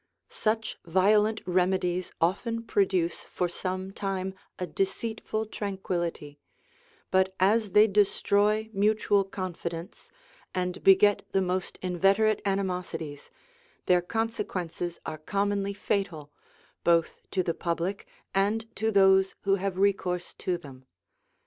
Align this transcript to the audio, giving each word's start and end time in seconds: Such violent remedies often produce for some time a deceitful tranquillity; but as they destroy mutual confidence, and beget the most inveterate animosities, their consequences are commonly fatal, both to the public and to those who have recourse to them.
Such 0.31 0.79
violent 0.83 1.41
remedies 1.45 2.11
often 2.19 2.63
produce 2.63 3.23
for 3.25 3.47
some 3.47 3.91
time 3.91 4.33
a 4.57 4.65
deceitful 4.65 5.45
tranquillity; 5.45 6.39
but 7.11 7.35
as 7.39 7.73
they 7.73 7.85
destroy 7.85 8.67
mutual 8.73 9.23
confidence, 9.23 10.09
and 10.55 10.81
beget 10.83 11.21
the 11.33 11.41
most 11.43 11.77
inveterate 11.83 12.41
animosities, 12.45 13.29
their 13.85 14.01
consequences 14.01 14.99
are 15.05 15.19
commonly 15.19 15.73
fatal, 15.75 16.31
both 16.83 17.21
to 17.29 17.43
the 17.43 17.53
public 17.53 18.07
and 18.33 18.75
to 18.77 18.89
those 18.89 19.35
who 19.41 19.57
have 19.61 19.77
recourse 19.77 20.33
to 20.33 20.57
them. 20.57 20.87